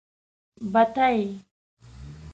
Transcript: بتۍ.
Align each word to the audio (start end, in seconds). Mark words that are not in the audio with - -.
بتۍ. 0.73 1.19